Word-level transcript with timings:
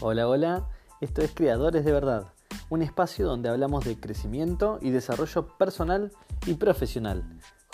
Hola, 0.00 0.28
hola, 0.28 0.68
esto 1.00 1.22
es 1.22 1.32
Creadores 1.34 1.84
de 1.84 1.90
Verdad, 1.90 2.32
un 2.70 2.82
espacio 2.82 3.26
donde 3.26 3.48
hablamos 3.48 3.84
de 3.84 3.98
crecimiento 3.98 4.78
y 4.80 4.90
desarrollo 4.90 5.48
personal 5.58 6.12
y 6.46 6.54
profesional, 6.54 7.24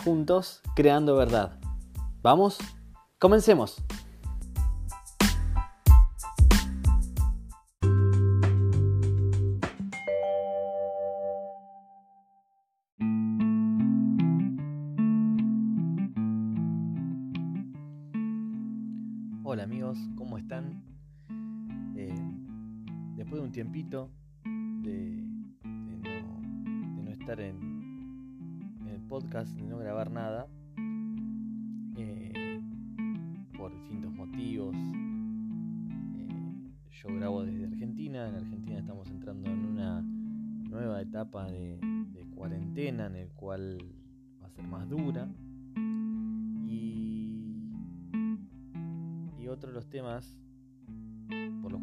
juntos 0.03 0.63
creando 0.75 1.17
verdad. 1.17 1.61
¿Vamos? 2.23 2.57
Comencemos. 3.19 3.77
Después 23.25 23.41
de 23.41 23.47
un 23.47 23.53
tiempito 23.53 24.11
de, 24.45 25.25
de 25.63 26.23
no, 26.23 26.41
de 26.95 27.03
no 27.03 27.11
estar 27.11 27.41
en, 27.41 27.73
el 28.87 29.01
podcast, 29.09 29.51
de 29.57 29.63
no 29.63 29.79
grabar 29.79 30.11
nada, 30.11 30.47
eh, 31.97 32.61
por 33.57 33.73
distintos 33.73 34.13
motivos, 34.13 34.77
eh, 36.19 36.71
yo 36.91 37.15
grabo 37.15 37.45
desde 37.45 37.65
Argentina, 37.65 38.29
en 38.29 38.35
Argentina 38.35 38.79
estamos 38.79 39.09
entrando 39.11 39.49
en 39.49 39.65
una 39.65 40.03
nueva 40.03 41.01
etapa 41.01 41.51
de, 41.51 41.81
cuarentena 42.35 43.07
en 43.07 43.17
el 43.17 43.29
cual 43.31 43.79
va 44.43 44.49
a 44.49 44.51
ser 44.51 44.67
más 44.67 44.87
dura. 44.87 45.31
Y, 46.69 47.31
otro 49.49 49.69
de 49.69 49.75
los 49.75 49.89
temas 49.89 50.37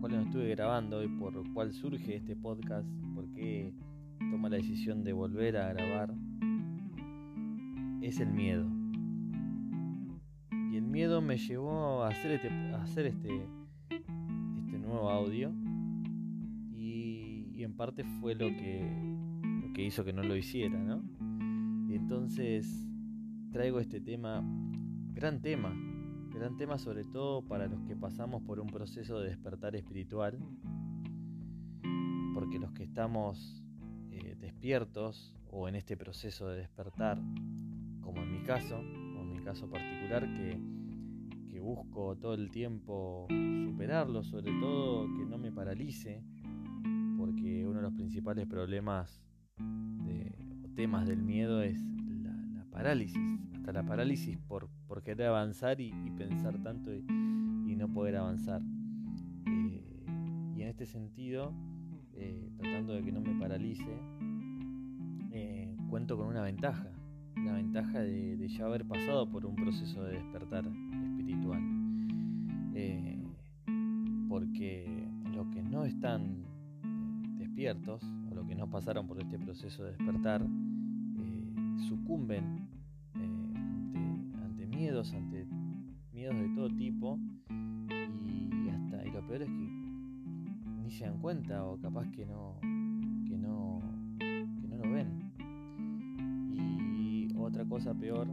cuales 0.02 0.20
no 0.20 0.26
estuve 0.26 0.50
grabando 0.50 1.04
y 1.04 1.08
por 1.08 1.34
lo 1.34 1.44
cual 1.54 1.72
surge 1.72 2.16
este 2.16 2.36
podcast, 2.36 2.90
porque 3.14 3.72
toma 4.32 4.50
la 4.50 4.58
decisión 4.58 5.04
de 5.04 5.14
volver 5.14 5.58
a 5.58 5.72
grabar, 5.74 6.12
es 8.02 8.20
el 8.20 8.32
miedo. 8.32 8.66
Y 10.72 10.78
el 10.78 10.88
miedo 10.88 11.22
me 11.22 11.38
llevó 11.38 12.04
a 12.04 12.10
hacer 12.10 12.32
este, 12.32 12.50
hacer 12.74 13.06
este, 13.06 13.46
este 13.90 14.80
nuevo 14.80 15.10
audio 15.10 15.54
y, 16.76 17.64
en 17.64 17.76
parte 17.76 18.04
fue 18.20 18.34
lo 18.34 18.48
que, 18.48 18.82
lo 19.62 19.72
que 19.74 19.86
hizo 19.86 20.04
que 20.04 20.14
no 20.14 20.24
lo 20.24 20.36
hiciera, 20.36 20.80
¿no? 20.80 21.04
Entonces 21.94 22.90
traigo 23.52 23.80
este 23.80 24.02
tema, 24.02 24.44
gran 25.14 25.44
tema, 25.44 25.72
gran 26.34 26.58
tema 26.58 26.78
sobre 26.78 27.04
todo 27.04 27.42
para 27.42 27.68
los 27.68 27.82
que 27.82 27.96
pasamos 27.96 28.42
por 28.44 28.60
un 28.60 28.68
proceso 28.68 29.20
de 29.20 29.30
despertar 29.30 29.76
espiritual, 29.76 30.40
porque 32.34 32.60
los 32.60 32.72
que 32.72 32.84
estamos 32.84 33.64
eh, 34.12 34.36
despiertos 34.40 35.36
o 35.50 35.68
en 35.68 35.76
este 35.76 35.98
proceso 35.98 36.48
de 36.48 36.58
despertar, 36.58 37.22
como 38.02 38.22
en 38.22 38.32
mi 38.32 38.44
caso, 38.44 38.78
o 38.78 39.22
en 39.22 39.30
mi 39.30 39.40
caso 39.44 39.70
particular, 39.70 40.24
que, 40.34 40.60
que 41.50 41.60
busco 41.60 42.16
todo 42.16 42.34
el 42.34 42.50
tiempo 42.50 43.28
superarlo, 43.66 44.24
sobre 44.24 44.52
todo 44.60 45.06
que 45.16 45.26
no 45.26 45.38
me 45.38 45.52
paralice, 45.52 46.24
porque 47.18 47.66
uno 47.68 47.78
de 47.78 47.82
los 47.84 47.94
principales 47.94 48.48
problemas 48.48 49.22
o 49.60 50.70
temas 50.76 51.08
del 51.08 51.22
miedo 51.22 51.62
es 51.62 51.80
la 52.54 52.66
parálisis, 52.72 53.20
hasta 53.62 53.74
la 53.74 53.84
parálisis 53.84 54.40
por, 54.40 54.70
por 54.88 55.04
querer 55.04 55.28
avanzar 55.28 55.80
y, 55.80 55.92
pensar 56.18 56.58
tanto 56.64 56.92
y, 56.92 57.06
y, 57.68 57.76
no 57.76 57.88
poder 57.94 58.16
avanzar. 58.16 58.60
Eh, 59.46 60.04
y 60.56 60.62
en 60.64 60.68
este 60.68 60.88
sentido, 60.88 61.54
eh, 62.16 62.50
tratando 62.58 62.94
de 62.94 63.04
que 63.04 63.12
no 63.12 63.22
me 63.22 63.40
paralice, 63.40 64.00
eh, 65.32 65.78
cuento 65.92 66.18
con 66.18 66.26
una 66.26 66.42
ventaja, 66.42 66.92
la 67.36 67.54
ventaja 67.54 68.00
de, 68.00 68.36
de, 68.36 68.48
ya 68.48 68.66
haber 68.66 68.84
pasado 68.84 69.30
por 69.30 69.46
un 69.46 69.56
proceso 69.56 70.04
de 70.06 70.14
despertar 70.14 70.66
espiritual. 70.66 71.62
porque 74.28 75.08
los 75.36 75.46
que 75.50 75.62
no 75.62 75.86
están 75.86 76.46
despiertos, 77.38 78.02
o 78.32 78.34
los 78.34 78.48
que 78.48 78.56
no 78.56 78.72
pasaron 78.72 79.06
por 79.06 79.22
este 79.22 79.38
proceso 79.38 79.84
de 79.84 79.92
despertar, 79.92 80.42
sucumben 81.88 82.61
ante 85.10 85.48
miedos 86.14 86.40
de 86.40 86.48
todo 86.50 86.70
tipo 86.76 87.18
y 87.50 88.70
hasta 88.70 89.04
y 89.04 89.10
lo 89.10 89.26
peor 89.26 89.42
es 89.42 89.48
que 89.48 89.72
ni 90.84 90.92
se 90.92 91.06
dan 91.06 91.20
cuenta 91.20 91.66
o 91.66 91.80
capaz 91.80 92.08
que 92.12 92.24
no 92.28 92.60
que 93.28 93.36
no 93.36 93.82
que 94.20 94.68
no 94.68 94.78
lo 94.78 94.92
ven. 94.92 95.34
Y 96.54 97.36
otra 97.36 97.66
cosa 97.66 97.96
peor 97.96 98.28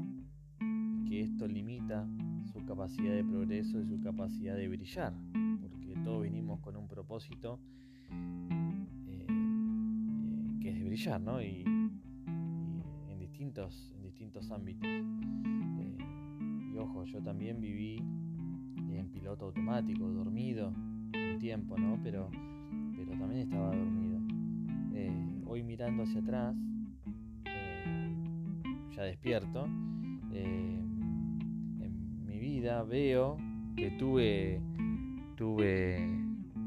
que 1.09 1.23
esto 1.23 1.49
limita 1.49 2.07
su 2.53 2.63
capacidad 2.67 3.15
de 3.15 3.25
progreso 3.25 3.81
y 3.81 3.87
su 3.87 3.99
capacidad 4.03 4.55
de 4.55 4.69
brillar, 4.69 5.15
porque 5.63 5.95
todos 6.05 6.23
vinimos 6.23 6.61
con 6.61 6.77
un 6.77 6.87
propósito 6.87 7.61
eh, 8.11 8.87
eh, 9.09 9.27
que 10.61 10.69
es 10.69 10.79
de 10.79 10.85
brillar, 10.85 11.19
¿no? 11.19 11.41
Y 11.41 11.63
en 11.63 13.19
distintos 13.19 13.91
en 13.97 14.03
distintos 14.03 14.51
ámbitos 14.51 14.87
yo 17.05 17.23
también 17.23 17.61
viví 17.61 17.97
en 17.97 19.09
piloto 19.11 19.47
automático, 19.47 20.09
dormido 20.09 20.69
un 20.69 21.39
tiempo, 21.39 21.79
¿no? 21.79 21.99
Pero, 22.03 22.31
pero 22.97 23.13
también 23.13 23.43
estaba 23.43 23.75
dormido. 23.75 24.21
Eh, 24.95 25.43
hoy 25.47 25.63
mirando 25.63 26.03
hacia 26.03 26.21
atrás, 26.21 26.57
eh, 27.45 28.15
ya 28.95 29.03
despierto, 29.03 29.67
eh, 30.33 30.81
en 31.81 32.27
mi 32.27 32.39
vida 32.39 32.83
veo 32.83 33.37
que 33.77 33.91
tuve, 33.93 34.61
tuve, 35.37 36.09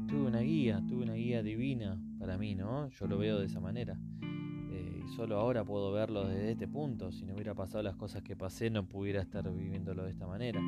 tuve 0.08 0.26
una 0.26 0.40
guía, 0.40 0.82
tuve 0.88 1.04
una 1.04 1.14
guía 1.14 1.42
divina 1.42 2.00
para 2.18 2.38
mí, 2.38 2.54
¿no? 2.54 2.88
Yo 2.88 3.06
lo 3.06 3.18
veo 3.18 3.38
de 3.38 3.46
esa 3.46 3.60
manera 3.60 3.98
solo 5.12 5.36
ahora 5.36 5.64
puedo 5.64 5.92
verlo 5.92 6.26
desde 6.26 6.52
este 6.52 6.66
punto. 6.66 7.12
Si 7.12 7.24
no 7.24 7.34
hubiera 7.34 7.54
pasado 7.54 7.82
las 7.82 7.96
cosas 7.96 8.22
que 8.22 8.34
pasé, 8.34 8.70
no 8.70 8.88
pudiera 8.88 9.20
estar 9.20 9.50
viviéndolo 9.52 10.04
de 10.04 10.10
esta 10.10 10.26
manera. 10.26 10.60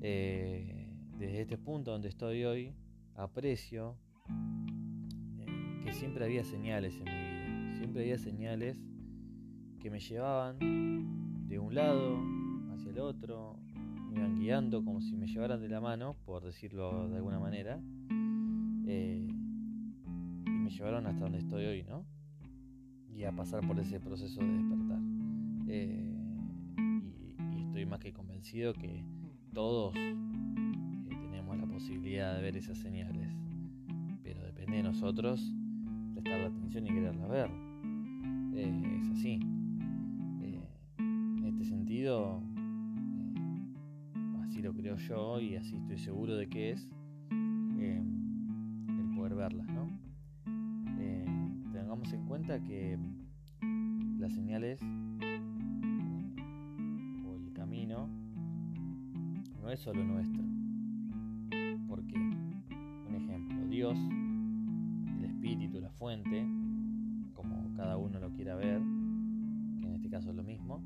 Eh, 0.00 0.86
desde 1.18 1.42
este 1.42 1.58
punto 1.58 1.90
donde 1.90 2.08
estoy 2.08 2.44
hoy, 2.44 2.72
aprecio 3.16 3.96
eh, 5.40 5.80
que 5.84 5.92
siempre 5.92 6.24
había 6.24 6.44
señales 6.44 6.94
en 6.96 7.04
mi 7.04 7.10
vida. 7.10 7.76
Siempre 7.78 8.02
había 8.02 8.18
señales 8.18 8.76
que 9.80 9.90
me 9.90 9.98
llevaban 9.98 10.58
de 11.48 11.58
un 11.58 11.74
lado 11.74 12.18
hacia 12.72 12.90
el 12.90 13.00
otro, 13.00 13.58
me 14.08 14.18
iban 14.18 14.38
guiando 14.38 14.84
como 14.84 15.00
si 15.00 15.16
me 15.16 15.26
llevaran 15.26 15.60
de 15.60 15.68
la 15.68 15.80
mano, 15.80 16.16
por 16.24 16.44
decirlo 16.44 17.08
de 17.08 17.16
alguna 17.16 17.40
manera. 17.40 17.80
Eh, 18.86 19.26
y 20.46 20.50
me 20.50 20.70
llevaron 20.70 21.06
hasta 21.06 21.20
donde 21.20 21.38
estoy 21.38 21.64
hoy, 21.64 21.82
¿no? 21.82 22.13
Y 23.16 23.24
a 23.24 23.32
pasar 23.32 23.66
por 23.66 23.78
ese 23.78 24.00
proceso 24.00 24.40
de 24.40 24.52
despertar. 24.52 25.00
Eh, 25.68 26.14
y, 27.52 27.62
estoy 27.62 27.86
más 27.86 28.00
que 28.00 28.12
convencido 28.12 28.74
que 28.74 29.04
todos 29.52 29.94
eh, 29.96 30.14
tenemos 31.08 31.56
la 31.56 31.66
posibilidad 31.66 32.36
de 32.36 32.42
ver 32.42 32.56
esas 32.56 32.78
señales, 32.78 33.28
pero 34.22 34.42
depende 34.42 34.78
de 34.78 34.82
nosotros 34.82 35.54
prestar 36.12 36.40
la 36.40 36.48
atención 36.48 36.86
y 36.86 36.90
quererla 36.90 37.26
ver. 37.26 37.50
Eh, 38.54 39.00
es 39.00 39.08
así. 39.10 39.40
en 40.98 41.44
este 41.44 41.64
sentido, 41.64 42.42
así 44.42 44.62
lo 44.62 44.72
creo 44.74 44.96
yo 44.96 45.40
y 45.40 45.56
así 45.56 45.76
estoy 45.76 45.98
seguro 45.98 46.36
de 46.36 46.48
que 46.48 46.70
es 46.72 46.88
en 52.12 52.26
cuenta 52.26 52.62
que 52.62 52.98
las 54.18 54.32
señales 54.34 54.78
o 57.24 57.36
el 57.36 57.52
camino 57.54 58.08
no 59.62 59.70
es 59.70 59.80
solo 59.80 60.04
nuestro. 60.04 60.42
Porque, 61.88 62.14
un 62.18 63.14
ejemplo, 63.14 63.66
Dios, 63.68 63.98
el 65.18 65.24
espíritu, 65.24 65.80
la 65.80 65.90
fuente, 65.92 66.46
como 67.32 67.72
cada 67.74 67.96
uno 67.96 68.18
lo 68.20 68.30
quiera 68.32 68.54
ver, 68.54 68.82
que 69.80 69.86
en 69.86 69.94
este 69.94 70.10
caso 70.10 70.28
es 70.30 70.36
lo 70.36 70.44
mismo, 70.44 70.82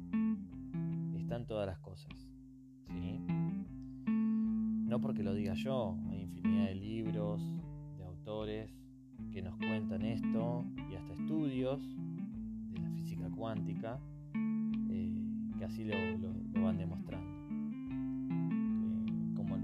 están 1.17 1.47
todas 1.47 1.67
las 1.67 1.81
cosas. 1.81 2.29
¿sí? 2.87 3.21
No 4.06 5.00
porque 5.00 5.25
lo 5.25 5.35
diga 5.35 5.55
yo, 5.55 5.99
hay 6.11 6.21
infinidad 6.21 6.67
de 6.67 6.75
libros, 6.76 7.43
de 7.97 8.05
autores 8.05 8.71
que 9.32 9.43
nos 9.43 9.56
cuentan 9.56 10.03
esto 10.03 10.64
de 11.58 12.81
la 12.81 12.88
física 12.90 13.28
cuántica 13.31 13.99
eh, 14.88 15.12
que 15.58 15.64
así 15.64 15.84
lo, 15.84 16.62
van 16.62 16.78
demostrando. 16.78 17.26
Eh, 18.31 19.34
como 19.34 19.56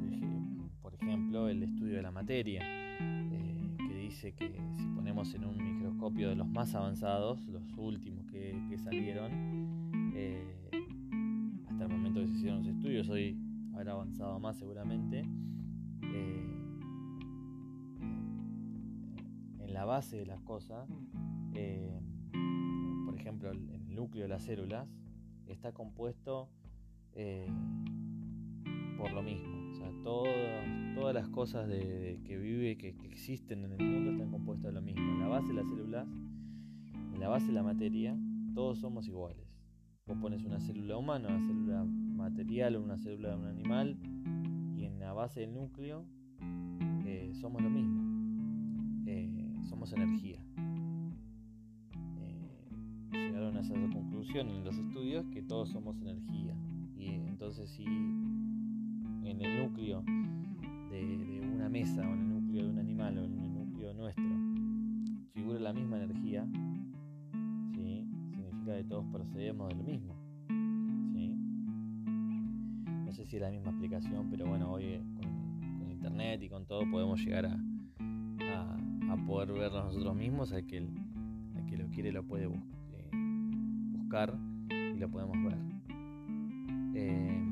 por 0.83 0.95
ejemplo 0.95 1.49
el 1.49 1.63
estudio 1.63 1.95
de 1.95 2.03
la 2.03 2.11
materia. 2.11 2.63
Eh, 2.65 3.77
dice 4.03 4.35
que 4.35 4.61
si 4.77 4.87
ponemos 4.89 5.33
en 5.35 5.45
un 5.45 5.57
microscopio 5.57 6.31
de 6.31 6.35
los 6.35 6.49
más 6.49 6.75
avanzados, 6.75 7.47
los 7.47 7.63
últimos 7.79 8.27
que, 8.27 8.77
salieron, 8.77 9.31
eh, 10.15 10.71
hasta 11.69 11.85
el 11.85 11.91
momento 11.91 12.21
que 12.21 12.27
se 12.27 12.35
hicieron 12.35 12.59
los 12.59 12.75
estudios, 12.75 13.09
hoy 13.09 13.39
habrá 13.73 13.93
avanzado 13.93 14.41
más 14.41 14.59
seguramente, 14.59 15.21
en 19.61 19.73
la 19.73 19.85
base 19.85 20.17
de 20.17 20.27
las 20.27 20.41
cosas, 20.43 20.89
eh, 21.55 22.01
por 23.05 23.17
ejemplo, 23.17 23.51
en 23.51 23.71
el 23.71 23.95
núcleo 23.95 24.25
de 24.25 24.29
las 24.29 24.43
células, 24.43 24.89
está 25.47 25.73
compuesto 25.73 26.49
por 28.99 29.13
lo 29.13 29.23
mismo 29.23 29.65
todas, 30.05 31.15
las 31.15 31.29
cosas 31.29 31.67
de, 31.67 32.21
que 32.25 32.37
vive, 32.37 32.77
que, 32.77 32.89
existen 33.05 33.65
en 33.65 33.73
el 33.73 33.85
mundo 33.85 34.13
están 34.13 34.31
compuestas 34.31 34.69
de 34.69 34.73
lo 34.73 34.83
mismo. 34.83 35.03
En 35.03 35.21
la 35.21 35.29
base 35.29 35.49
de 35.49 35.55
las 35.55 35.67
células, 35.67 36.07
en 37.13 37.21
la 37.21 37.29
base 37.29 37.47
de 37.47 37.53
la 37.53 37.63
materia, 37.63 38.17
todos 38.55 38.79
somos 38.79 39.09
iguales. 39.09 39.47
Vos 40.07 40.19
pones 40.19 40.45
una 40.45 40.61
célula 40.61 40.99
humana, 40.99 41.29
una 41.29 41.41
célula 41.41 41.85
material 41.85 42.77
o 42.77 42.83
una 42.83 42.99
célula 42.99 43.31
de 43.31 43.37
un 43.37 43.47
animal 43.47 43.99
y 44.77 44.85
en 44.85 45.01
la 45.01 45.13
base 45.15 45.41
del 45.41 45.55
núcleo 45.55 46.05
eh, 47.07 47.33
somos 47.35 47.63
lo 47.63 47.71
mismo. 47.71 48.03
Eh, 49.07 49.55
somos 49.65 49.93
energía. 49.93 50.44
Eh, 53.15 53.29
llegaron 53.29 53.57
a 53.57 53.61
esa 53.61 53.75
conclusión 53.75 54.49
en 54.51 54.65
los 54.65 54.77
estudios 54.77 55.25
que 55.27 55.43
todos 55.43 55.71
somos 55.71 55.97
energía. 56.03 56.57
Y 56.97 57.07
entonces 57.07 57.71
si 57.71 57.85
en 57.85 59.41
el 59.41 59.63
núcleo 59.63 60.03
de, 60.91 61.41
una 61.55 61.69
mesa 61.69 62.03
o 62.09 62.13
en 62.13 62.21
el 62.21 62.29
núcleo 62.29 62.65
de 62.65 62.71
un 62.71 62.79
animal 62.79 63.19
o 63.19 63.25
en 63.25 63.39
el 63.39 63.55
núcleo 63.55 63.95
nuestro 63.95 64.25
figura 65.33 65.61
la 65.61 65.73
misma 65.73 65.97
energía, 66.03 66.47
¿sí? 67.75 68.07
significa 68.33 68.77
que 68.77 68.85
todos 68.85 69.05
procedemos 69.13 69.69
de 69.69 69.75
lo 69.77 69.85
mismo. 69.85 70.17
¿sí? 71.13 71.37
No 73.05 73.13
sé 73.13 73.25
si 73.27 73.37
es 73.37 73.43
la 73.43 73.51
misma 73.51 73.71
explicación, 73.71 74.29
pero 74.31 74.47
bueno, 74.47 74.73
hoy 74.73 75.01
con, 75.17 75.91
internet 75.91 76.43
y 76.43 76.49
con 76.49 76.67
todo 76.67 76.83
podemos 76.91 77.21
llegar 77.25 77.47
a, 77.47 77.57
a, 79.11 79.17
poder 79.27 79.53
vernos 79.53 79.87
nosotros 79.87 80.15
mismos, 80.17 80.53
al 80.53 80.67
que, 80.67 80.87
que 81.69 81.77
lo 81.77 81.89
quiere 81.89 82.13
lo 82.13 82.25
puede 82.25 82.45
eh, 82.45 82.61
y 84.71 84.97
lo 84.97 85.11
podemos 85.11 85.37
ver. 85.43 85.59
Eh, 86.95 87.43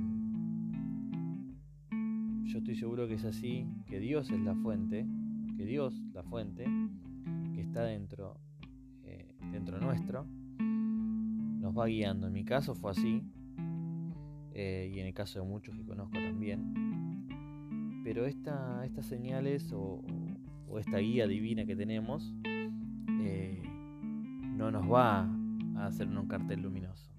yo 2.44 2.58
estoy 2.58 2.76
seguro 2.76 3.08
que 3.08 3.14
es 3.14 3.24
así, 3.24 3.66
que 3.86 3.98
Dios 3.98 4.30
es 4.30 4.38
la 4.38 4.54
fuente, 4.54 5.04
que 5.56 5.66
Dios, 5.66 6.00
la 6.14 6.22
fuente, 6.22 6.64
que 7.52 7.62
está 7.62 7.82
dentro, 7.82 8.38
eh, 9.02 9.34
dentro 9.50 9.80
nuestro, 9.80 10.24
nos 10.60 11.76
va 11.76 11.86
guiando. 11.86 12.28
En 12.28 12.32
mi 12.32 12.44
caso 12.44 12.76
fue 12.76 12.92
así, 12.92 13.24
eh, 14.54 14.92
y 14.94 15.00
en 15.00 15.06
el 15.06 15.14
caso 15.14 15.40
de 15.40 15.44
muchos 15.44 15.74
que 15.74 15.84
conozco 15.84 16.14
también. 16.14 17.26
Pero 18.04 18.24
esta, 18.24 18.84
estas 18.84 19.06
señales 19.06 19.72
o, 19.72 20.00
esta 20.78 20.98
guía 20.98 21.26
divina 21.26 21.66
que 21.66 21.74
tenemos 21.74 22.32
eh, 22.44 23.62
no 24.56 24.70
nos 24.70 24.90
va 24.90 25.28
a 25.82 25.88
hacer 25.88 26.08
un 26.08 26.26
cartel 26.26 26.62
luminoso. 26.62 27.12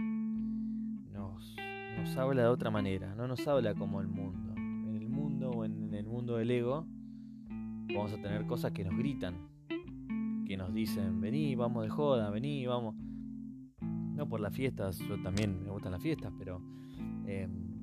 Nos, 1.11 1.55
nos 1.97 2.17
habla 2.17 2.43
de 2.43 2.47
otra 2.47 2.71
manera, 2.71 3.15
no 3.15 3.27
nos 3.27 3.47
habla 3.47 3.73
como 3.75 4.01
el 4.01 4.07
mundo 4.07 4.53
o 5.51 5.65
en 5.65 5.93
el 5.93 6.05
mundo 6.05 6.37
del 6.37 6.51
ego, 6.51 6.87
vamos 7.87 8.13
a 8.13 8.21
tener 8.21 8.45
cosas 8.47 8.71
que 8.71 8.83
nos 8.83 8.97
gritan, 8.97 9.35
que 10.47 10.57
nos 10.57 10.73
dicen, 10.73 11.21
vení, 11.21 11.55
vamos 11.55 11.83
de 11.83 11.89
joda, 11.89 12.29
vení, 12.29 12.65
vamos. 12.65 12.95
No 13.81 14.27
por 14.27 14.39
las 14.39 14.53
fiestas, 14.53 14.99
yo 14.99 15.21
también 15.21 15.63
me 15.63 15.71
gustan 15.71 15.91
las 15.91 16.01
fiestas, 16.01 16.31
pero 16.37 16.61
em, 17.25 17.73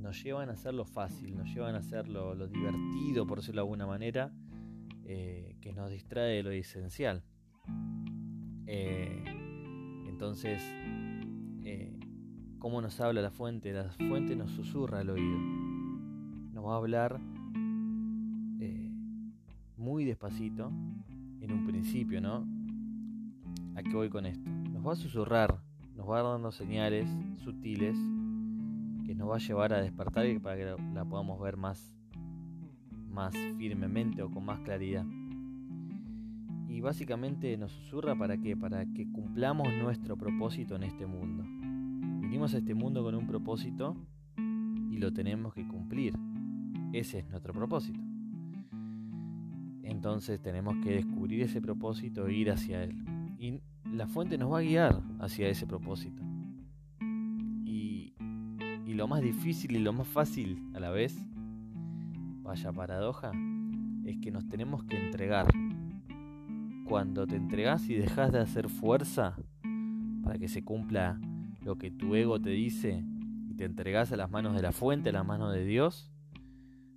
nos 0.00 0.22
llevan 0.22 0.48
a 0.48 0.52
hacer 0.52 0.74
lo 0.74 0.84
fácil, 0.84 1.36
nos 1.36 1.52
llevan 1.52 1.74
a 1.74 1.78
hacer 1.78 2.08
lo, 2.08 2.34
divertido, 2.48 3.26
por 3.26 3.38
decirlo 3.38 3.60
de 3.60 3.64
alguna 3.64 3.86
manera, 3.86 4.32
eh, 5.04 5.56
que 5.60 5.72
nos 5.72 5.90
distrae 5.90 6.36
de 6.36 6.42
lo 6.42 6.50
esencial. 6.50 7.22
Eh, 8.66 9.35
entonces, 10.16 10.62
eh, 11.64 12.00
¿cómo 12.58 12.80
nos 12.80 12.98
habla 13.00 13.20
la 13.20 13.30
fuente? 13.30 13.72
La 13.72 13.90
fuente 13.90 14.34
nos 14.34 14.50
susurra 14.50 15.00
al 15.00 15.10
oído 15.10 15.66
va 16.66 16.74
a 16.74 16.76
hablar 16.78 17.20
eh, 18.60 18.90
muy 19.76 20.04
despacito 20.04 20.72
en 21.40 21.52
un 21.52 21.64
principio, 21.64 22.20
¿no? 22.20 22.44
¿A 23.76 23.82
qué 23.82 23.94
voy 23.94 24.08
con 24.08 24.26
esto? 24.26 24.50
Nos 24.72 24.84
va 24.84 24.92
a 24.92 24.96
susurrar, 24.96 25.60
nos 25.94 26.08
va 26.10 26.22
dando 26.22 26.50
señales 26.50 27.08
sutiles 27.44 27.96
que 29.04 29.14
nos 29.14 29.30
va 29.30 29.36
a 29.36 29.38
llevar 29.38 29.72
a 29.72 29.80
despertar 29.80 30.26
y 30.26 30.38
para 30.40 30.56
que 30.56 30.76
la 30.92 31.04
podamos 31.04 31.40
ver 31.40 31.56
más, 31.56 31.94
más 33.08 33.32
firmemente 33.58 34.22
o 34.22 34.30
con 34.30 34.44
más 34.44 34.58
claridad. 34.60 35.04
Y 36.76 36.82
básicamente 36.82 37.56
nos 37.56 37.72
susurra 37.72 38.14
para 38.14 38.36
qué? 38.36 38.54
Para 38.54 38.84
que 38.84 39.10
cumplamos 39.10 39.66
nuestro 39.82 40.14
propósito 40.14 40.76
en 40.76 40.82
este 40.82 41.06
mundo. 41.06 41.42
Venimos 42.20 42.52
a 42.52 42.58
este 42.58 42.74
mundo 42.74 43.02
con 43.02 43.14
un 43.14 43.26
propósito 43.26 43.96
y 44.36 44.98
lo 44.98 45.10
tenemos 45.10 45.54
que 45.54 45.66
cumplir. 45.66 46.12
Ese 46.92 47.20
es 47.20 47.28
nuestro 47.30 47.54
propósito. 47.54 47.98
Entonces 49.84 50.38
tenemos 50.42 50.76
que 50.84 50.96
descubrir 50.96 51.40
ese 51.40 51.62
propósito 51.62 52.26
e 52.26 52.34
ir 52.34 52.50
hacia 52.50 52.84
él. 52.84 52.94
Y 53.38 53.62
la 53.90 54.06
fuente 54.06 54.36
nos 54.36 54.52
va 54.52 54.58
a 54.58 54.62
guiar 54.62 55.02
hacia 55.18 55.48
ese 55.48 55.66
propósito. 55.66 56.22
Y, 57.64 58.12
y 58.84 58.92
lo 58.92 59.08
más 59.08 59.22
difícil 59.22 59.76
y 59.76 59.78
lo 59.78 59.94
más 59.94 60.08
fácil 60.08 60.62
a 60.74 60.80
la 60.80 60.90
vez, 60.90 61.16
vaya 62.42 62.70
paradoja, 62.70 63.32
es 64.04 64.18
que 64.18 64.30
nos 64.30 64.46
tenemos 64.46 64.84
que 64.84 65.06
entregar. 65.06 65.46
Cuando 66.86 67.26
te 67.26 67.36
entregas 67.36 67.88
y 67.90 67.94
dejas 67.94 68.32
de 68.32 68.38
hacer 68.38 68.68
fuerza 68.68 69.36
para 70.22 70.38
que 70.38 70.48
se 70.48 70.64
cumpla 70.64 71.20
lo 71.62 71.76
que 71.76 71.90
tu 71.90 72.14
ego 72.14 72.40
te 72.40 72.50
dice 72.50 73.04
y 73.48 73.54
te 73.54 73.64
entregas 73.64 74.12
a 74.12 74.16
las 74.16 74.30
manos 74.30 74.54
de 74.54 74.62
la 74.62 74.72
fuente, 74.72 75.10
a 75.10 75.12
las 75.12 75.26
manos 75.26 75.52
de 75.52 75.64
Dios, 75.64 76.12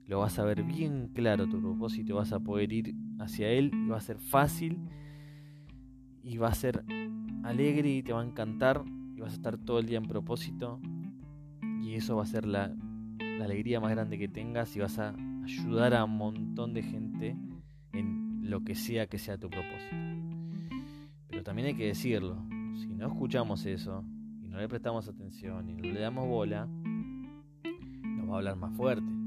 lo 0.06 0.20
vas 0.20 0.38
a 0.38 0.44
ver 0.44 0.64
bien 0.64 1.10
claro 1.14 1.48
tu 1.48 1.60
propósito, 1.60 2.16
vas 2.16 2.34
a 2.34 2.40
poder 2.40 2.72
ir 2.72 2.96
hacia 3.20 3.50
él 3.50 3.72
y 3.74 3.90
va 3.90 3.98
a 3.98 4.02
ser 4.02 4.20
fácil 4.20 4.80
y 6.24 6.38
va 6.38 6.50
a 6.50 6.54
ser 6.54 6.86
alegre 7.44 7.90
y 7.90 8.04
te 8.04 8.14
va 8.14 8.22
a 8.22 8.26
encantar 8.26 8.84
y 9.16 9.22
vas 9.22 9.34
a 9.34 9.36
estar 9.36 9.58
todo 9.58 9.80
el 9.80 9.88
día 9.88 9.98
en 9.98 10.08
propósito 10.08 10.80
y 11.82 11.96
eso 11.96 12.16
va 12.16 12.24
a 12.24 12.28
ser 12.28 12.46
la, 12.46 12.74
alegría 13.42 13.80
más 13.80 13.92
grande 13.92 14.20
que 14.20 14.28
tengas 14.28 14.76
y 14.76 14.80
vas 14.80 15.00
a 15.00 15.16
ayudar 15.44 15.94
a 15.94 16.04
un 16.04 16.18
montón 16.18 16.74
de 16.74 16.84
gente 16.84 17.30
en 17.30 17.59
lo 18.50 18.64
que 18.64 18.76
sea 18.76 19.08
que 19.08 19.18
sea 19.18 19.38
tu 19.38 19.50
propósito. 19.50 19.96
Pero 21.28 21.44
también 21.44 21.70
hay 21.70 21.76
que 21.76 21.88
decirlo, 21.88 22.44
si 22.76 22.88
no 22.88 23.08
escuchamos 23.08 23.66
eso 23.66 24.04
y 24.42 24.48
no 24.48 24.60
le 24.60 24.68
prestamos 24.68 25.08
atención 25.08 25.70
y 25.70 25.76
no 25.76 25.84
le 25.84 26.00
damos 26.00 26.28
bola, 26.28 26.66
nos 26.66 28.30
va 28.30 28.34
a 28.34 28.38
hablar 28.38 28.56
más 28.56 28.76
fuerte 28.76 29.20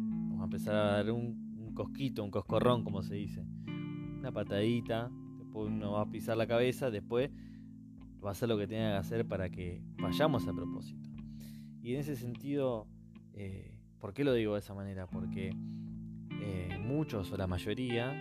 empezar 0.45 0.75
a 0.75 0.93
dar 0.93 1.11
un, 1.11 1.73
cosquito, 1.75 2.23
un 2.23 2.31
coscorrón, 2.31 2.85
como 2.85 3.03
se 3.03 3.15
dice. 3.15 3.43
Una 4.19 4.31
patadita, 4.31 5.11
después 5.39 5.69
uno 5.69 5.93
va 5.93 6.03
a 6.03 6.11
pisar 6.11 6.37
la 6.37 6.47
cabeza, 6.47 6.91
después 6.91 7.31
va 8.23 8.29
a 8.29 8.33
hacer 8.33 8.51
lo 8.51 8.59
que 8.59 8.67
tenga 8.67 8.91
que 8.91 8.99
hacer 8.99 9.27
para 9.27 9.49
que 9.49 9.83
vayamos 9.97 10.47
a 10.47 10.53
propósito. 10.53 11.09
Y 11.81 11.95
en 11.95 12.01
ese 12.01 12.17
sentido, 12.17 12.87
eh, 13.33 13.79
¿por 13.99 14.13
qué 14.13 14.25
lo 14.25 14.35
digo 14.35 14.53
de 14.53 14.59
esa 14.59 14.75
manera? 14.75 15.07
Porque 15.07 15.57
eh, 16.43 16.79
muchos 16.79 17.33
o 17.33 17.37
la 17.39 17.47
mayoría 17.47 18.13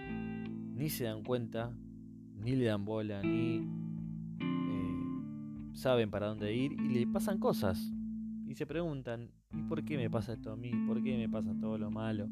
ni 0.81 0.89
se 0.89 1.03
dan 1.03 1.23
cuenta, 1.23 1.71
ni 2.43 2.55
le 2.55 2.65
dan 2.65 2.83
bola, 2.83 3.21
ni 3.21 3.67
eh, 4.39 5.73
saben 5.73 6.09
para 6.09 6.25
dónde 6.25 6.55
ir 6.55 6.71
y 6.73 6.89
le 6.89 7.05
pasan 7.05 7.38
cosas. 7.38 7.93
Y 8.47 8.55
se 8.55 8.65
preguntan, 8.65 9.29
¿Y 9.53 9.61
por 9.63 9.83
qué 9.83 9.95
me 9.95 10.09
pasa 10.09 10.33
esto 10.33 10.51
a 10.51 10.55
mí? 10.55 10.71
¿Por 10.88 11.03
qué 11.03 11.17
me 11.17 11.29
pasa 11.29 11.53
todo 11.59 11.77
lo 11.77 11.91
malo? 11.91 12.27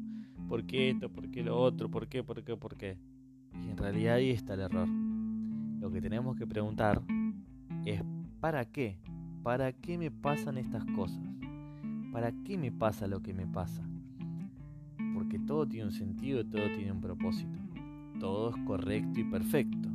¿Por 0.48 0.64
qué 0.64 0.90
esto? 0.90 1.10
¿Por 1.10 1.30
qué 1.30 1.44
lo 1.44 1.56
otro? 1.60 1.88
¿Por 1.88 2.08
qué? 2.08 2.24
¿Por 2.24 2.42
qué? 2.42 2.56
¿Por 2.56 2.76
qué? 2.76 2.98
Y 3.52 3.70
en 3.70 3.76
realidad 3.76 4.16
ahí 4.16 4.30
está 4.30 4.54
el 4.54 4.60
error. 4.60 4.88
Lo 4.88 5.92
que 5.92 6.00
tenemos 6.00 6.36
que 6.36 6.46
preguntar 6.46 7.02
es 7.84 8.02
¿para 8.40 8.64
qué? 8.64 8.98
¿Para 9.44 9.72
qué 9.72 9.96
me 9.96 10.10
pasan 10.10 10.58
estas 10.58 10.84
cosas? 10.96 11.22
¿Para 12.10 12.32
qué 12.42 12.58
me 12.58 12.72
pasa 12.72 13.06
lo 13.06 13.22
que 13.22 13.32
me 13.32 13.46
pasa? 13.46 13.88
Porque 15.14 15.38
todo 15.38 15.68
tiene 15.68 15.86
un 15.86 15.92
sentido, 15.92 16.44
todo 16.44 16.68
tiene 16.74 16.90
un 16.90 17.00
propósito. 17.00 17.59
Todo 18.20 18.50
es 18.50 18.56
correcto 18.64 19.18
y 19.18 19.24
perfecto. 19.24 19.88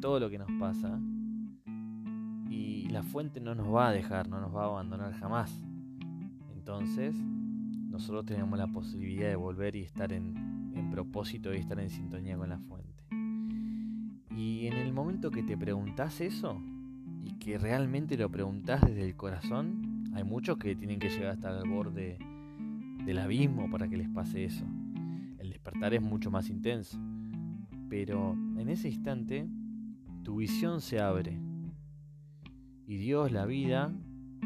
Todo 0.00 0.20
lo 0.20 0.28
que 0.28 0.38
nos 0.38 0.50
pasa 0.60 1.00
y 2.50 2.88
la 2.88 3.02
fuente 3.02 3.40
no 3.40 3.54
nos 3.54 3.72
va 3.72 3.88
a 3.88 3.92
dejar, 3.92 4.28
no 4.28 4.40
nos 4.40 4.54
va 4.54 4.64
a 4.64 4.66
abandonar 4.66 5.14
jamás. 5.14 5.62
Entonces, 6.52 7.14
nosotros 7.88 8.26
tenemos 8.26 8.58
la 8.58 8.66
posibilidad 8.66 9.28
de 9.28 9.36
volver 9.36 9.76
y 9.76 9.82
estar 9.82 10.12
en, 10.12 10.58
propósito 10.90 11.54
y 11.54 11.58
estar 11.58 11.78
en 11.78 11.90
sintonía 11.90 12.36
con 12.36 12.48
la 12.48 12.58
fuente. 12.58 13.04
Y 14.36 14.66
en 14.66 14.74
el 14.74 14.92
momento 14.92 15.30
que 15.30 15.42
te 15.42 15.56
preguntas 15.56 16.20
eso, 16.20 16.60
y 17.24 17.34
que 17.38 17.58
realmente 17.58 18.16
lo 18.16 18.30
preguntas 18.30 18.80
desde 18.80 19.04
el 19.04 19.14
corazón, 19.14 20.04
hay 20.14 20.24
muchos 20.24 20.56
que 20.58 20.74
tienen 20.74 20.98
que 20.98 21.08
llegar 21.08 21.30
hasta 21.30 21.60
el 21.60 21.68
borde 21.68 22.18
del 23.04 23.18
abismo 23.18 23.70
para 23.70 23.88
que 23.88 23.96
les 23.96 24.08
pase 24.08 24.44
eso. 24.44 24.64
El 25.38 25.50
despertar 25.50 25.94
es 25.94 26.02
mucho 26.02 26.30
más 26.30 26.48
intenso. 26.48 26.98
Pero 27.88 28.32
en 28.32 28.68
ese 28.68 28.88
instante, 28.88 29.48
tu 30.22 30.36
visión 30.36 30.80
se 30.80 31.00
abre. 31.00 31.38
Y 32.86 32.96
Dios, 32.96 33.32
la 33.32 33.46
vida, 33.46 33.92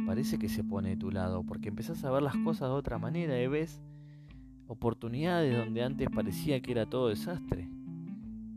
parece 0.06 0.38
que 0.38 0.48
se 0.48 0.64
pone 0.64 0.90
de 0.90 0.96
tu 0.96 1.10
lado, 1.10 1.44
porque 1.44 1.68
empezás 1.68 2.04
a 2.04 2.10
ver 2.10 2.22
las 2.22 2.36
cosas 2.36 2.68
de 2.68 2.74
otra 2.74 2.98
manera 2.98 3.40
y 3.40 3.46
ves 3.46 3.80
oportunidades 4.66 5.56
donde 5.56 5.82
antes 5.82 6.08
parecía 6.10 6.60
que 6.60 6.72
era 6.72 6.86
todo 6.86 7.08
desastre. 7.08 7.68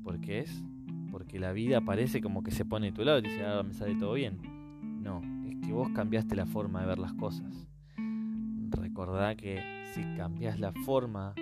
¿Por 0.04 0.20
qué 0.22 0.40
es? 0.40 0.64
Porque 1.12 1.40
la 1.40 1.52
vida 1.52 1.82
parece 1.82 2.22
como 2.22 2.44
que 2.44 2.52
se 2.52 2.66
pone 2.66 2.88
de 2.88 2.92
tu 2.94 3.04
lado 3.04 3.20
y 3.20 3.24
dice, 3.24 3.46
ah, 3.46 3.64
me 3.64 3.74
sale 3.74 3.96
todo 3.96 4.14
bien. 4.14 4.40
No, 5.02 5.22
es 5.48 5.56
que 5.66 5.74
vos 5.74 5.90
cambiaste 5.90 6.36
la 6.36 6.46
forma 6.46 6.82
de 6.82 6.88
ver 6.88 7.00
las 7.00 7.14
cosas. 7.14 7.68
Recordá 8.70 9.36
que 9.36 9.62
si 9.94 10.04
cambias 10.16 10.60
la 10.60 10.72
forma 10.72 11.34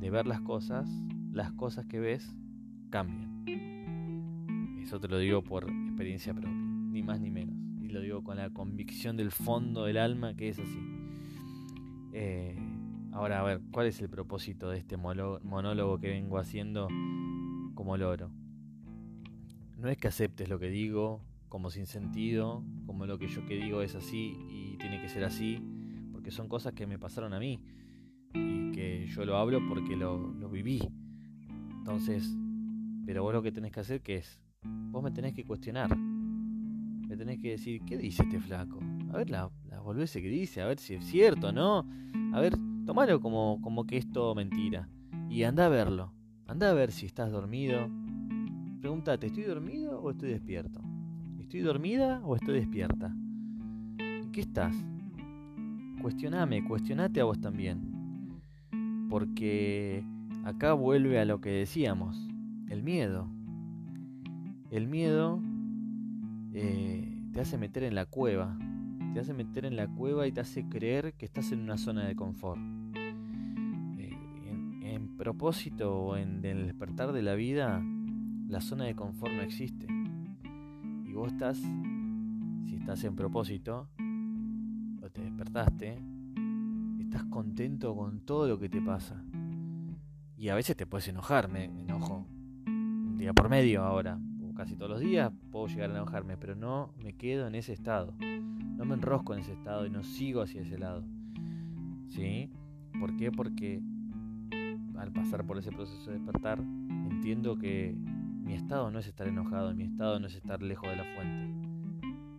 de 0.00 0.10
ver 0.10 0.26
las 0.26 0.40
cosas, 0.40 0.88
las 1.34 1.52
cosas 1.52 1.84
que 1.86 1.98
ves 1.98 2.34
cambian. 2.90 3.44
Eso 4.80 5.00
te 5.00 5.08
lo 5.08 5.18
digo 5.18 5.42
por 5.42 5.68
experiencia 5.68 6.32
propia, 6.32 6.50
ni 6.50 7.02
más 7.02 7.20
ni 7.20 7.30
menos. 7.30 7.56
Y 7.82 7.88
lo 7.88 8.00
digo 8.00 8.22
con 8.22 8.36
la 8.36 8.50
convicción 8.50 9.16
del 9.16 9.30
fondo 9.30 9.84
del 9.84 9.98
alma 9.98 10.34
que 10.34 10.48
es 10.48 10.58
así. 10.58 10.78
Eh, 12.12 12.56
ahora, 13.12 13.40
a 13.40 13.42
ver, 13.42 13.60
¿cuál 13.72 13.86
es 13.88 14.00
el 14.00 14.08
propósito 14.08 14.70
de 14.70 14.78
este 14.78 14.96
monólogo 14.96 15.98
que 15.98 16.08
vengo 16.08 16.38
haciendo 16.38 16.88
como 17.74 17.96
loro? 17.96 18.30
No 19.76 19.88
es 19.88 19.98
que 19.98 20.08
aceptes 20.08 20.48
lo 20.48 20.58
que 20.58 20.68
digo 20.68 21.20
como 21.48 21.70
sin 21.70 21.86
sentido, 21.86 22.64
como 22.86 23.06
lo 23.06 23.18
que 23.18 23.28
yo 23.28 23.44
que 23.46 23.56
digo 23.56 23.82
es 23.82 23.94
así 23.94 24.36
y 24.48 24.76
tiene 24.78 25.00
que 25.00 25.08
ser 25.08 25.24
así, 25.24 25.60
porque 26.12 26.30
son 26.30 26.48
cosas 26.48 26.72
que 26.72 26.86
me 26.86 26.98
pasaron 26.98 27.32
a 27.32 27.38
mí 27.38 27.60
y 28.34 28.72
que 28.72 29.06
yo 29.06 29.24
lo 29.24 29.36
hablo 29.36 29.60
porque 29.68 29.96
lo, 29.96 30.32
lo 30.32 30.48
viví. 30.48 30.80
Entonces, 31.84 32.34
pero 33.04 33.22
vos 33.22 33.34
lo 33.34 33.42
que 33.42 33.52
tenés 33.52 33.70
que 33.70 33.80
hacer 33.80 34.00
que 34.00 34.16
es, 34.16 34.40
vos 34.90 35.04
me 35.04 35.10
tenés 35.10 35.34
que 35.34 35.44
cuestionar, 35.44 35.94
me 35.94 37.14
tenés 37.14 37.38
que 37.40 37.50
decir, 37.50 37.82
¿qué 37.84 37.98
dice 37.98 38.22
este 38.22 38.40
flaco? 38.40 38.78
A 39.12 39.18
ver 39.18 39.28
la, 39.28 39.50
la 39.68 39.82
que 39.94 40.20
dice, 40.20 40.62
a 40.62 40.66
ver 40.66 40.78
si 40.78 40.94
es 40.94 41.04
cierto, 41.04 41.52
¿no? 41.52 41.86
A 42.32 42.40
ver, 42.40 42.56
tomalo 42.86 43.20
como, 43.20 43.60
como 43.60 43.84
que 43.84 43.98
es 43.98 44.10
todo 44.10 44.34
mentira. 44.34 44.88
Y 45.28 45.42
anda 45.42 45.66
a 45.66 45.68
verlo, 45.68 46.14
anda 46.46 46.70
a 46.70 46.72
ver 46.72 46.90
si 46.90 47.04
estás 47.04 47.30
dormido. 47.30 47.90
Pregúntate, 48.80 49.26
¿estoy 49.26 49.42
dormido 49.42 50.00
o 50.00 50.10
estoy 50.10 50.30
despierto? 50.30 50.80
¿Estoy 51.38 51.60
dormida 51.60 52.22
o 52.24 52.34
estoy 52.34 52.60
despierta? 52.60 53.14
¿En 53.98 54.32
qué 54.32 54.40
estás? 54.40 54.74
Cuestioname, 56.00 56.64
cuestionate 56.64 57.20
a 57.20 57.24
vos 57.24 57.38
también. 57.38 58.40
Porque 59.10 60.02
acá 60.44 60.74
vuelve 60.74 61.18
a 61.18 61.24
lo 61.24 61.40
que 61.40 61.50
decíamos, 61.50 62.28
el 62.68 62.82
miedo. 62.82 63.28
El 64.70 64.88
miedo 64.88 65.40
eh, 66.52 67.22
te 67.32 67.40
hace 67.40 67.56
meter 67.58 67.82
en 67.82 67.94
la 67.94 68.06
cueva, 68.06 68.58
te 69.14 69.20
hace 69.20 69.32
meter 69.32 69.64
en 69.64 69.76
la 69.76 69.88
cueva 69.88 70.26
y 70.26 70.32
te 70.32 70.40
hace 70.40 70.68
creer 70.68 71.14
que 71.14 71.24
estás 71.24 71.50
en 71.52 71.60
una 71.60 71.78
zona 71.78 72.04
de 72.06 72.14
confort. 72.14 72.60
Eh, 73.98 74.18
en, 74.82 75.16
propósito 75.16 75.96
o 75.96 76.16
en 76.16 76.44
el 76.44 76.66
despertar 76.66 77.12
de 77.12 77.22
la 77.22 77.34
vida, 77.34 77.82
la 78.48 78.60
zona 78.60 78.84
de 78.84 78.94
confort 78.94 79.32
no 79.32 79.42
existe. 79.42 79.86
Y 81.06 81.12
vos 81.12 81.32
estás, 81.32 81.58
si 82.66 82.74
estás 82.74 83.02
en 83.04 83.16
propósito, 83.16 83.88
o 85.00 85.08
te 85.10 85.22
despertaste, 85.22 86.02
estás 87.00 87.24
contento 87.24 87.96
con 87.96 88.20
todo 88.20 88.48
lo 88.48 88.58
que 88.58 88.68
te 88.68 88.82
pasa. 88.82 89.23
Y 90.36 90.48
a 90.48 90.54
veces 90.54 90.76
te 90.76 90.86
puedes 90.86 91.08
enojar, 91.08 91.48
me 91.48 91.64
enojo 91.64 92.26
día 93.16 93.32
por 93.32 93.48
medio 93.48 93.82
ahora, 93.82 94.18
casi 94.54 94.76
todos 94.76 94.90
los 94.90 95.00
días 95.00 95.32
puedo 95.50 95.66
llegar 95.66 95.90
a 95.90 95.94
enojarme, 95.94 96.36
pero 96.36 96.54
no 96.54 96.92
me 97.02 97.14
quedo 97.14 97.46
en 97.46 97.54
ese 97.54 97.72
estado. 97.72 98.14
No 98.20 98.84
me 98.84 98.94
enrosco 98.94 99.34
en 99.34 99.40
ese 99.40 99.52
estado 99.52 99.86
y 99.86 99.90
no 99.90 100.02
sigo 100.02 100.42
hacia 100.42 100.62
ese 100.62 100.78
lado. 100.78 101.04
¿Sí? 102.08 102.50
¿Por 102.98 103.16
qué? 103.16 103.30
Porque 103.32 103.82
al 104.96 105.12
pasar 105.12 105.44
por 105.46 105.58
ese 105.58 105.72
proceso 105.72 106.10
de 106.10 106.18
despertar, 106.18 106.60
entiendo 106.60 107.56
que 107.58 107.94
mi 107.96 108.54
estado 108.54 108.90
no 108.90 108.98
es 108.98 109.06
estar 109.06 109.26
enojado, 109.26 109.74
mi 109.74 109.84
estado 109.84 110.20
no 110.20 110.26
es 110.26 110.34
estar 110.34 110.62
lejos 110.62 110.88
de 110.88 110.96
la 110.96 111.04
fuente. 111.14 111.70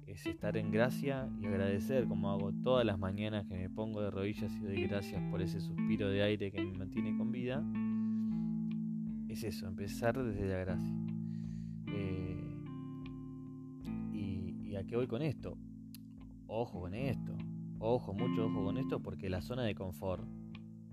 Es 0.07 0.25
estar 0.25 0.55
en 0.55 0.71
gracia 0.71 1.29
y 1.41 1.45
agradecer 1.45 2.07
como 2.07 2.31
hago 2.31 2.53
todas 2.63 2.85
las 2.85 2.97
mañanas 2.97 3.45
que 3.47 3.55
me 3.55 3.69
pongo 3.69 4.01
de 4.01 4.11
rodillas 4.11 4.55
y 4.55 4.59
doy 4.59 4.87
gracias 4.87 5.21
por 5.29 5.41
ese 5.41 5.59
suspiro 5.59 6.09
de 6.09 6.21
aire 6.21 6.51
que 6.51 6.61
me 6.61 6.77
mantiene 6.77 7.17
con 7.17 7.31
vida 7.31 7.61
es 9.35 9.43
eso, 9.43 9.67
empezar 9.67 10.17
desde 10.17 10.47
la 10.47 10.59
gracia. 10.59 10.93
Eh, 11.87 12.63
y, 14.13 14.75
a 14.77 14.83
qué 14.85 14.95
voy 14.95 15.07
con 15.07 15.21
esto? 15.21 15.57
Ojo 16.47 16.81
con 16.81 16.93
esto, 16.93 17.35
ojo, 17.79 18.13
mucho 18.13 18.45
ojo 18.45 18.63
con 18.63 18.77
esto, 18.77 19.01
porque 19.01 19.29
la 19.29 19.41
zona 19.41 19.63
de 19.63 19.75
confort 19.75 20.25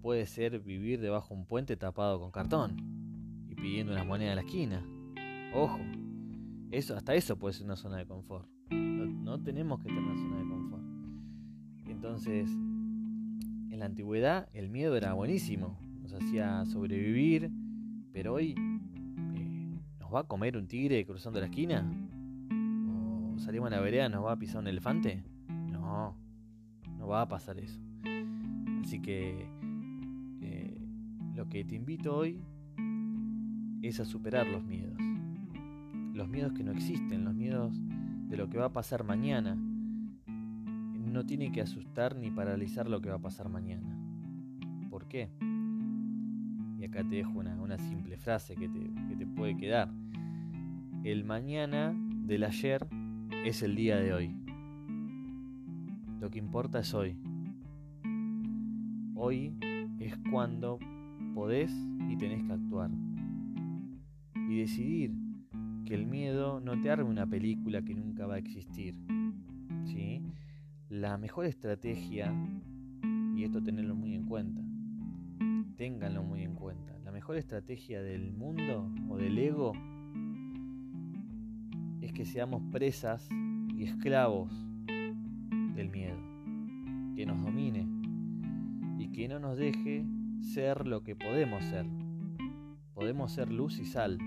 puede 0.00 0.26
ser 0.26 0.58
vivir 0.58 1.00
debajo 1.00 1.34
de 1.34 1.40
un 1.40 1.46
puente 1.46 1.76
tapado 1.76 2.18
con 2.18 2.32
cartón 2.32 2.76
y 3.49 3.54
pidiendo 3.54 3.92
una 3.92 4.02
moneda 4.02 4.32
a 4.32 4.34
la 4.34 4.40
esquina. 4.40 4.84
Ojo, 5.54 5.78
eso, 6.72 6.96
hasta 6.96 7.14
eso 7.14 7.38
puede 7.38 7.54
ser 7.54 7.66
una 7.66 7.76
zona 7.76 7.99
de 7.99 8.06
confort. 8.06 8.49
No, 8.70 9.06
no 9.06 9.40
tenemos 9.40 9.78
que 9.78 9.87
tener 9.87 10.02
una 10.02 10.16
zona 10.16 10.38
de 10.38 10.49
confort. 10.49 10.84
Entonces, 11.87 12.50
en 12.50 13.78
la 13.78 13.84
antigüedad 13.84 14.49
el 14.52 14.68
miedo 14.68 14.96
era 14.96 15.12
buenísimo, 15.12 15.78
nos 16.00 16.12
hacía 16.12 16.64
sobrevivir, 16.64 17.52
pero 18.12 18.35
hoy, 18.35 18.54
eh, 19.35 19.81
¿nos 19.99 20.14
va 20.14 20.21
a 20.21 20.25
comer 20.25 20.57
un 20.57 20.66
tigre 20.66 21.04
cruzando 21.07 21.40
la 21.40 21.47
esquina? 21.47 21.90
¿O 23.35 23.38
salimos 23.38 23.69
a 23.69 23.76
la 23.76 23.81
vereda 23.81 24.09
nos 24.09 24.25
va 24.25 24.33
a 24.33 24.38
pisar 24.38 24.61
un 24.61 24.69
elefante? 24.69 25.25
No, 25.49 26.14
no 26.99 27.07
va 27.07 27.23
a 27.23 27.28
pasar 27.28 27.59
eso. 27.59 27.81
Así 28.83 29.00
que 29.00 29.49
eh, 30.42 30.78
lo 31.35 31.49
que 31.49 31.64
te 31.64 31.75
invito 31.76 32.14
hoy 32.14 32.42
es 33.83 34.00
a 34.00 34.04
superar 34.04 34.47
los 34.47 34.62
miedos. 34.64 34.99
Los 36.14 36.28
miedos 36.28 36.52
que 36.52 36.62
no 36.62 36.73
existen, 36.73 37.25
los 37.25 37.35
miedos 37.35 37.75
de 38.28 38.37
lo 38.37 38.49
que 38.49 38.59
va 38.59 38.66
a 38.66 38.73
pasar 38.73 39.04
mañana. 39.04 39.57
No 40.26 41.25
tiene 41.25 41.52
que 41.52 41.62
asustar 41.62 42.16
ni 42.16 42.31
paralizar 42.31 42.88
lo 42.88 43.00
que 43.00 43.09
va 43.09 43.16
a 43.16 43.23
pasar 43.23 43.49
mañana. 43.49 43.99
¿Por 44.90 45.09
qué? 45.09 45.31
Y 46.82 46.86
acá 46.86 47.04
te 47.04 47.14
dejo 47.14 47.38
una, 47.38 47.78
simple 47.78 48.16
frase 48.16 48.56
que 48.56 48.68
te, 48.68 48.80
que 49.08 49.14
te 49.14 49.24
puede 49.24 49.56
quedar. 49.56 49.88
El 51.04 51.22
mañana 51.22 51.94
del 52.26 52.42
ayer 52.42 52.88
es 53.44 53.62
el 53.62 53.76
día 53.76 53.98
de 53.98 54.12
hoy. 54.12 54.36
Lo 56.18 56.28
que 56.28 56.40
importa 56.40 56.80
es 56.80 56.92
hoy. 56.92 57.16
Hoy 59.14 59.56
es 60.00 60.16
cuando 60.28 60.80
podés 61.36 61.72
y 62.10 62.16
tenés 62.16 62.42
que 62.42 62.52
actuar. 62.52 62.90
Y 64.34 64.58
decidir 64.58 65.14
que 65.84 65.94
el 65.94 66.08
miedo 66.08 66.58
no 66.58 66.80
te 66.80 66.90
arme 66.90 67.08
una 67.08 67.28
película 67.28 67.82
que 67.82 67.94
nunca 67.94 68.26
va 68.26 68.34
a 68.34 68.38
existir. 68.38 68.96
¿sí? 69.84 70.20
La 70.88 71.16
mejor 71.16 71.46
estrategia, 71.46 72.34
y 73.36 73.44
esto 73.44 73.62
tenerlo 73.62 73.94
muy 73.94 74.14
en 74.14 74.26
cuenta, 74.26 74.62
ténganlo 75.82 76.22
muy 76.22 76.42
en 76.42 76.54
cuenta. 76.54 76.96
La 77.04 77.10
mejor 77.10 77.36
estrategia 77.36 78.00
del 78.00 78.32
mundo 78.32 78.88
o 79.08 79.16
del 79.16 79.36
ego 79.36 79.72
es 82.00 82.12
que 82.12 82.24
seamos 82.24 82.62
presas 82.70 83.28
y 83.74 83.82
esclavos 83.82 84.52
del 85.74 85.90
miedo, 85.90 86.20
que 87.16 87.26
nos 87.26 87.42
domine 87.42 87.88
y 88.96 89.08
que 89.08 89.26
no 89.26 89.40
nos 89.40 89.58
deje 89.58 90.06
ser 90.54 90.86
lo 90.86 91.02
que 91.02 91.16
podemos 91.16 91.64
ser. 91.64 91.84
Podemos 92.94 93.32
ser 93.32 93.50
luz 93.50 93.80
y 93.80 93.84
sal, 93.84 94.18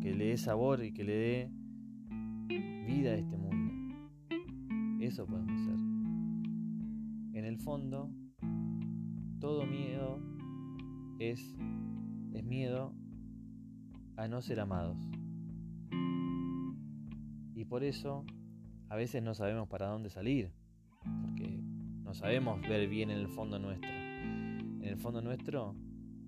que 0.00 0.14
le 0.14 0.28
dé 0.28 0.38
sabor 0.38 0.82
y 0.82 0.92
que 0.92 1.04
le 1.04 1.14
dé 1.14 1.50
vida 2.86 3.10
a 3.10 3.16
este 3.16 3.36
mundo. 3.36 3.98
Eso 4.98 5.26
podemos 5.26 5.60
ser. 5.60 5.76
En 7.38 7.44
el 7.44 7.58
fondo, 7.58 8.10
todo 9.40 9.66
miedo 9.66 10.39
es, 11.20 11.54
es 12.32 12.44
miedo 12.44 12.94
a 14.16 14.26
no 14.26 14.40
ser 14.40 14.58
amados. 14.58 14.96
Y 17.54 17.66
por 17.66 17.84
eso 17.84 18.24
a 18.88 18.96
veces 18.96 19.22
no 19.22 19.34
sabemos 19.34 19.68
para 19.68 19.88
dónde 19.88 20.08
salir, 20.08 20.50
porque 21.20 21.60
no 22.04 22.14
sabemos 22.14 22.60
ver 22.62 22.88
bien 22.88 23.10
en 23.10 23.18
el 23.18 23.28
fondo 23.28 23.58
nuestro. 23.58 23.90
En 23.90 24.84
el 24.84 24.96
fondo 24.96 25.20
nuestro 25.20 25.76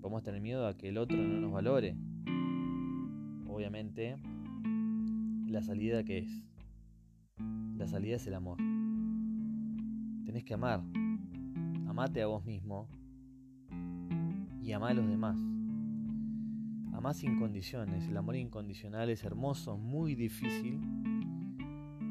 podemos 0.02 0.22
tener 0.22 0.42
miedo 0.42 0.66
a 0.66 0.76
que 0.76 0.90
el 0.90 0.98
otro 0.98 1.16
no 1.16 1.40
nos 1.40 1.52
valore. 1.52 1.96
Obviamente, 3.46 4.18
la 5.46 5.62
salida 5.62 6.04
que 6.04 6.18
es. 6.18 6.44
La 7.76 7.86
salida 7.86 8.16
es 8.16 8.26
el 8.26 8.34
amor. 8.34 8.58
Tenés 10.26 10.44
que 10.44 10.54
amar. 10.54 10.82
Amate 11.86 12.22
a 12.22 12.26
vos 12.26 12.44
mismo 12.44 12.88
y 14.62 14.72
amá 14.72 14.88
a 14.88 14.94
los 14.94 15.06
demás. 15.06 15.36
Amá 16.92 17.12
sin 17.14 17.38
condiciones. 17.38 18.06
El 18.06 18.16
amor 18.16 18.36
incondicional 18.36 19.10
es 19.10 19.24
hermoso, 19.24 19.76
muy 19.76 20.14
difícil, 20.14 20.80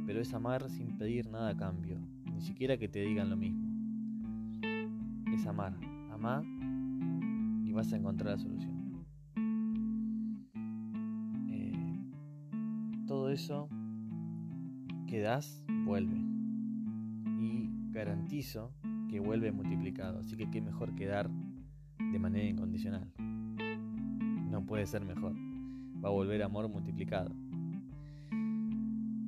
pero 0.05 0.20
es 0.20 0.34
amar 0.34 0.70
sin 0.70 0.98
pedir 0.98 1.29
nada 1.29 1.50
a 1.50 1.58
cambio, 1.58 1.98
ni 2.34 2.41
siquiera 2.41 2.77
que 2.77 2.89
te 2.89 3.00
digan 3.00 3.29
lo 3.29 3.38
mismo. 3.38 3.70
Es 5.34 5.46
amar. 5.46 5.77
Amá 6.12 6.43
y 7.63 7.74
vas 7.74 7.93
a 7.93 7.96
encontrar 7.96 8.34
la 8.34 8.38
solución. 8.38 9.05
Eh, 11.50 12.03
todo 13.08 13.29
eso 13.29 13.70
que 15.08 15.22
das 15.22 15.63
vuelve. 15.86 16.17
Y 17.39 17.70
garantizo 17.91 18.74
que 19.10 19.22
vuelve 19.22 19.53
multiplicado. 19.53 20.20
Así 20.20 20.36
que 20.36 20.51
qué 20.51 20.60
mejor 20.60 20.96
que 20.96 21.05
dar 21.05 21.29
de 22.12 22.20
manera 22.20 22.48
incondicional. 22.48 23.08
No 24.50 24.65
puede 24.65 24.86
ser 24.86 25.05
mejor. 25.05 25.34
Va 26.03 26.10
a 26.10 26.12
volver 26.12 26.43
amor 26.43 26.67
multiplicado. 26.70 27.31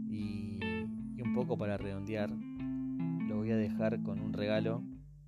Y, 0.10 0.60
un 1.22 1.34
poco 1.34 1.58
para 1.58 1.78
redondear, 1.78 2.30
lo 2.30 3.38
voy 3.38 3.52
a 3.52 3.58
dejar 3.58 4.02
con 4.04 4.20
un 4.20 4.34
regalo 4.34 4.84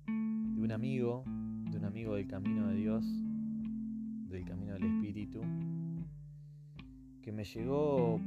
de 0.06 0.62
un 0.62 0.72
amigo 0.72 1.24
de 1.70 1.78
un 1.78 1.84
amigo 1.84 2.14
del 2.14 2.26
camino 2.26 2.68
de 2.68 2.76
Dios, 2.76 3.04
del 4.28 4.44
camino 4.44 4.74
del 4.74 4.84
Espíritu, 4.84 5.40
que 7.22 7.32
me 7.32 7.44
llegó 7.44 8.20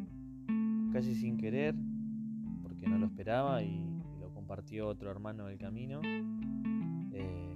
casi 0.91 1.15
sin 1.15 1.37
querer, 1.37 1.75
porque 2.61 2.87
no 2.87 2.97
lo 2.97 3.05
esperaba 3.05 3.63
y, 3.63 3.85
lo 4.19 4.33
compartió 4.33 4.87
otro 4.87 5.09
hermano 5.09 5.45
del 5.45 5.57
camino. 5.57 6.01
Eh, 6.03 7.48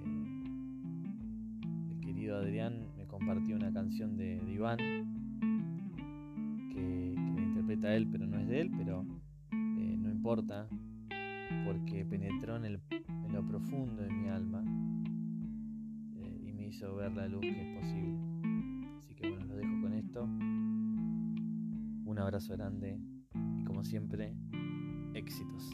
Adrián 2.36 2.88
me 2.96 3.06
compartió 3.06 3.56
una 3.56 3.72
canción 3.72 4.16
de, 4.16 4.40
Iván, 4.48 4.78
que, 6.72 7.14
que, 7.14 7.42
interpreta 7.42 7.94
él, 7.94 8.08
pero 8.10 8.26
no 8.26 8.38
es 8.38 8.48
de 8.48 8.60
él, 8.60 8.70
pero 8.76 9.06
eh, 9.52 9.96
no 9.98 10.10
importa, 10.10 10.68
porque 11.64 12.04
penetró 12.04 12.56
en, 12.56 12.64
el, 12.64 12.80
en 12.90 13.32
lo 13.32 13.46
profundo 13.46 14.02
de 14.02 14.10
mi 14.10 14.28
alma 14.28 14.64
hizo 16.74 16.96
ver 16.96 17.12
la 17.14 17.28
luz 17.28 17.40
que 17.40 17.60
es 17.60 17.78
posible. 17.78 18.18
Así 18.98 19.14
que 19.14 19.30
bueno, 19.30 19.46
lo 19.46 19.56
dejo 19.56 19.80
con 19.80 19.92
esto. 19.92 20.24
Un 20.24 22.18
abrazo 22.18 22.54
grande 22.54 22.98
y 23.60 23.64
como 23.64 23.84
siempre, 23.84 24.34
éxitos. 25.14 25.70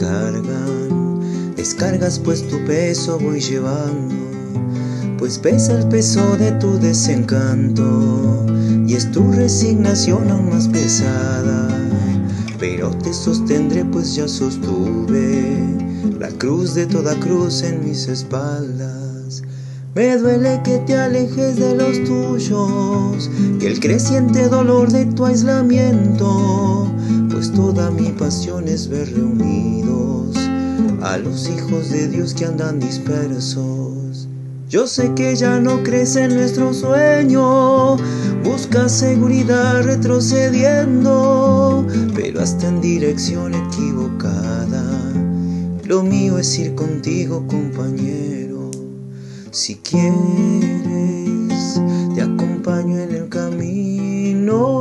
Descargan. 0.00 1.54
Descargas 1.56 2.18
pues 2.18 2.46
tu 2.48 2.64
peso 2.64 3.18
voy 3.18 3.40
llevando, 3.40 4.14
pues 5.18 5.38
pesa 5.38 5.78
el 5.78 5.88
peso 5.88 6.36
de 6.38 6.52
tu 6.52 6.78
desencanto 6.78 8.46
y 8.86 8.94
es 8.94 9.10
tu 9.10 9.30
resignación 9.32 10.30
aún 10.30 10.48
más 10.48 10.68
pesada. 10.68 11.68
Pero 12.58 12.90
te 12.90 13.12
sostendré 13.12 13.84
pues 13.84 14.14
ya 14.14 14.26
sostuve 14.26 15.58
la 16.18 16.28
cruz 16.28 16.74
de 16.74 16.86
toda 16.86 17.14
cruz 17.16 17.62
en 17.62 17.84
mis 17.84 18.08
espaldas. 18.08 18.99
Me 19.92 20.16
duele 20.16 20.60
que 20.62 20.78
te 20.78 20.94
alejes 20.94 21.56
de 21.56 21.74
los 21.74 22.04
tuyos, 22.04 23.28
que 23.58 23.66
el 23.66 23.80
creciente 23.80 24.48
dolor 24.48 24.92
de 24.92 25.04
tu 25.06 25.24
aislamiento, 25.24 26.88
pues 27.28 27.52
toda 27.52 27.90
mi 27.90 28.10
pasión 28.10 28.68
es 28.68 28.88
ver 28.88 29.12
reunidos 29.12 30.36
a 31.02 31.18
los 31.18 31.48
hijos 31.48 31.90
de 31.90 32.06
Dios 32.06 32.34
que 32.34 32.44
andan 32.44 32.78
dispersos. 32.78 34.28
Yo 34.68 34.86
sé 34.86 35.12
que 35.14 35.34
ya 35.34 35.58
no 35.58 35.82
crece 35.82 36.22
en 36.22 36.36
nuestro 36.36 36.72
sueño, 36.72 37.96
busca 38.44 38.88
seguridad 38.88 39.82
retrocediendo, 39.82 41.84
pero 42.14 42.42
hasta 42.42 42.68
en 42.68 42.80
dirección 42.80 43.54
equivocada. 43.54 44.84
Lo 45.84 46.04
mío 46.04 46.38
es 46.38 46.56
ir 46.60 46.76
contigo, 46.76 47.44
compañero. 47.48 48.29
Si 49.52 49.74
quieres, 49.76 50.14
te 52.14 52.22
acompaño 52.22 53.00
en 53.00 53.10
el 53.10 53.28
camino. 53.28 54.79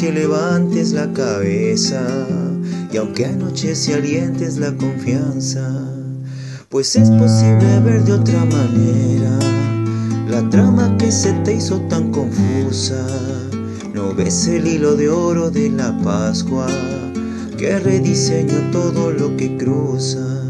Es 0.00 0.06
hora 0.06 0.14
que 0.14 0.20
levantes 0.20 0.92
la 0.92 1.12
cabeza 1.12 2.00
y 2.90 2.96
aunque 2.96 3.26
anoche 3.26 3.74
se 3.74 3.92
alientes 3.92 4.56
la 4.56 4.74
confianza, 4.74 5.60
pues 6.70 6.96
es 6.96 7.10
posible 7.10 7.80
ver 7.84 8.04
de 8.04 8.12
otra 8.14 8.46
manera 8.46 9.38
la 10.26 10.48
trama 10.48 10.96
que 10.96 11.12
se 11.12 11.32
te 11.44 11.56
hizo 11.56 11.80
tan 11.82 12.10
confusa. 12.12 13.06
No 13.92 14.14
ves 14.14 14.46
el 14.46 14.66
hilo 14.66 14.96
de 14.96 15.10
oro 15.10 15.50
de 15.50 15.68
la 15.68 15.94
Pascua 16.02 16.66
que 17.58 17.78
rediseña 17.78 18.70
todo 18.70 19.10
lo 19.12 19.36
que 19.36 19.58
cruza. 19.58 20.49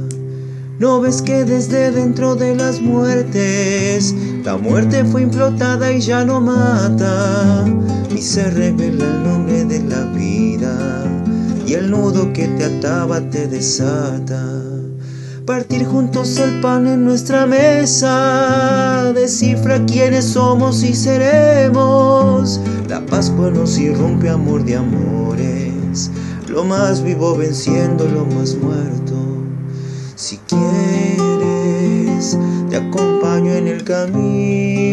¿No 0.80 0.98
ves 0.98 1.20
que 1.20 1.44
desde 1.44 1.90
dentro 1.90 2.36
de 2.36 2.56
las 2.56 2.80
muertes 2.80 4.14
la 4.42 4.56
muerte 4.56 5.04
fue 5.04 5.20
implotada 5.20 5.92
y 5.92 6.00
ya 6.00 6.24
no 6.24 6.40
mata? 6.40 7.66
Y 8.10 8.22
se 8.22 8.50
revela 8.50 9.04
el 9.04 9.22
nombre 9.22 9.66
de 9.66 9.80
la 9.80 10.06
vida 10.06 11.04
y 11.66 11.74
el 11.74 11.90
nudo 11.90 12.32
que 12.32 12.48
te 12.48 12.64
ataba 12.64 13.20
te 13.28 13.46
desata. 13.46 14.42
Partir 15.44 15.84
juntos 15.84 16.38
el 16.38 16.62
pan 16.62 16.86
en 16.86 17.04
nuestra 17.04 17.44
mesa 17.44 19.12
descifra 19.14 19.84
quiénes 19.84 20.24
somos 20.24 20.82
y 20.82 20.94
seremos. 20.94 22.58
La 22.88 23.04
Pascua 23.04 23.50
nos 23.50 23.76
irrumpe 23.76 24.30
amor 24.30 24.64
de 24.64 24.76
amores, 24.76 26.10
lo 26.48 26.64
más 26.64 27.04
vivo 27.04 27.36
venciendo 27.36 28.06
lo 28.08 28.24
más 28.24 28.54
muerto. 28.54 28.99
Si 30.30 30.38
quieres, 30.46 32.38
te 32.70 32.76
acompaño 32.76 33.52
en 33.52 33.66
el 33.66 33.82
camino. 33.82 34.89